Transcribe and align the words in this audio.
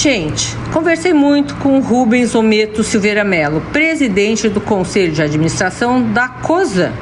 Gente, 0.00 0.56
conversei 0.72 1.12
muito 1.12 1.56
com 1.56 1.80
Rubens 1.80 2.32
Ometo 2.32 2.84
Silveira 2.84 3.24
Melo, 3.24 3.60
presidente 3.72 4.48
do 4.48 4.60
Conselho 4.60 5.10
de 5.10 5.20
Administração 5.20 6.00
da 6.12 6.28
COSA. 6.28 6.92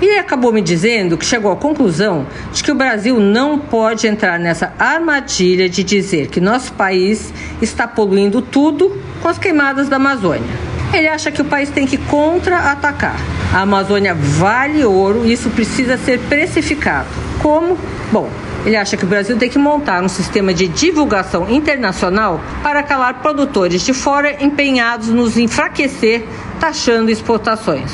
E 0.00 0.06
ele 0.06 0.18
acabou 0.18 0.50
me 0.50 0.62
dizendo 0.62 1.18
que 1.18 1.26
chegou 1.26 1.52
à 1.52 1.56
conclusão 1.56 2.26
de 2.54 2.64
que 2.64 2.72
o 2.72 2.74
Brasil 2.74 3.20
não 3.20 3.58
pode 3.58 4.06
entrar 4.06 4.38
nessa 4.38 4.72
armadilha 4.78 5.68
de 5.68 5.84
dizer 5.84 6.28
que 6.28 6.40
nosso 6.40 6.72
país 6.72 7.30
está 7.60 7.86
poluindo 7.86 8.40
tudo 8.40 8.90
com 9.20 9.28
as 9.28 9.36
queimadas 9.36 9.90
da 9.90 9.96
Amazônia. 9.96 10.48
Ele 10.94 11.08
acha 11.08 11.30
que 11.30 11.42
o 11.42 11.44
país 11.44 11.68
tem 11.68 11.86
que 11.86 11.98
contra-atacar. 11.98 13.16
A 13.52 13.60
Amazônia 13.60 14.14
vale 14.14 14.82
ouro 14.82 15.26
e 15.26 15.32
isso 15.34 15.50
precisa 15.50 15.98
ser 15.98 16.20
precificado. 16.20 17.08
Como? 17.42 17.76
Bom, 18.10 18.30
ele 18.66 18.76
acha 18.76 18.96
que 18.96 19.04
o 19.04 19.06
Brasil 19.06 19.36
tem 19.36 19.48
que 19.48 19.58
montar 19.58 20.02
um 20.02 20.08
sistema 20.08 20.52
de 20.52 20.66
divulgação 20.66 21.48
internacional 21.48 22.40
para 22.64 22.82
calar 22.82 23.22
produtores 23.22 23.80
de 23.82 23.94
fora 23.94 24.42
empenhados 24.44 25.08
nos 25.08 25.38
enfraquecer, 25.38 26.24
taxando 26.58 27.08
exportações. 27.08 27.92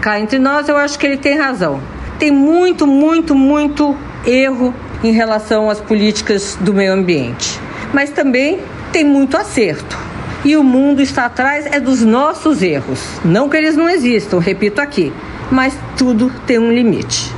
Cá 0.00 0.18
entre 0.18 0.40
nós, 0.40 0.68
eu 0.68 0.76
acho 0.76 0.98
que 0.98 1.06
ele 1.06 1.16
tem 1.16 1.38
razão. 1.38 1.80
Tem 2.18 2.32
muito, 2.32 2.84
muito, 2.84 3.32
muito 3.32 3.96
erro 4.26 4.74
em 5.04 5.12
relação 5.12 5.70
às 5.70 5.80
políticas 5.80 6.58
do 6.60 6.74
meio 6.74 6.94
ambiente. 6.94 7.60
Mas 7.94 8.10
também 8.10 8.58
tem 8.92 9.04
muito 9.04 9.36
acerto. 9.36 9.96
E 10.44 10.56
o 10.56 10.64
mundo 10.64 11.00
está 11.00 11.26
atrás 11.26 11.64
é 11.66 11.78
dos 11.78 12.02
nossos 12.02 12.60
erros. 12.60 13.00
Não 13.24 13.48
que 13.48 13.56
eles 13.56 13.76
não 13.76 13.88
existam, 13.88 14.40
repito 14.40 14.80
aqui, 14.80 15.12
mas 15.48 15.78
tudo 15.96 16.32
tem 16.44 16.58
um 16.58 16.72
limite. 16.72 17.37